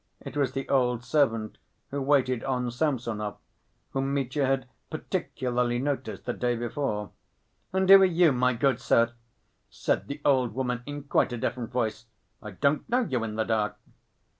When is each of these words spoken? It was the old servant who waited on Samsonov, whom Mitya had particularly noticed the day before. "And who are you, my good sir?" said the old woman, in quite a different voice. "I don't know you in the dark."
It 0.19 0.35
was 0.35 0.53
the 0.53 0.67
old 0.67 1.05
servant 1.05 1.59
who 1.91 2.01
waited 2.01 2.43
on 2.43 2.71
Samsonov, 2.71 3.37
whom 3.91 4.15
Mitya 4.15 4.47
had 4.47 4.67
particularly 4.89 5.77
noticed 5.77 6.25
the 6.25 6.33
day 6.33 6.55
before. 6.55 7.11
"And 7.71 7.87
who 7.87 8.01
are 8.01 8.05
you, 8.05 8.31
my 8.31 8.55
good 8.55 8.79
sir?" 8.79 9.13
said 9.69 10.07
the 10.07 10.19
old 10.25 10.55
woman, 10.55 10.81
in 10.87 11.03
quite 11.03 11.31
a 11.33 11.37
different 11.37 11.69
voice. 11.69 12.07
"I 12.41 12.49
don't 12.49 12.89
know 12.89 13.01
you 13.01 13.23
in 13.23 13.35
the 13.35 13.43
dark." 13.43 13.77